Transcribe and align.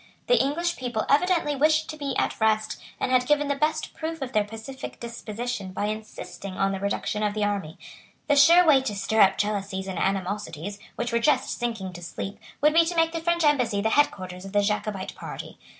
The 0.25 0.41
English 0.41 0.77
people 0.77 1.05
evidently 1.11 1.55
wished 1.55 1.87
to 1.91 1.95
be 1.95 2.15
at 2.17 2.41
rest, 2.41 2.77
and 2.99 3.11
had 3.11 3.27
given 3.27 3.49
the 3.49 3.55
best 3.55 3.93
proof 3.93 4.19
of 4.23 4.33
their 4.33 4.43
pacific 4.43 4.99
disposition 4.99 5.73
by 5.73 5.85
insisting 5.85 6.53
on 6.57 6.71
the 6.71 6.79
reduction 6.79 7.21
of 7.21 7.35
the 7.35 7.43
army. 7.43 7.77
The 8.27 8.35
sure 8.35 8.65
way 8.65 8.81
to 8.81 8.95
stir 8.95 9.21
up 9.21 9.37
jealousies 9.37 9.87
and 9.87 9.99
animosities 9.99 10.79
which 10.95 11.11
were 11.13 11.19
just 11.19 11.55
sinking 11.55 11.93
to 11.93 12.01
sleep 12.01 12.39
would 12.61 12.73
be 12.73 12.83
to 12.85 12.95
make 12.95 13.11
the 13.11 13.19
French 13.21 13.43
embassy 13.43 13.79
the 13.79 13.89
head 13.91 14.09
quarters 14.09 14.43
of 14.43 14.53
the 14.53 14.63
Jacobite 14.63 15.13
party. 15.13 15.59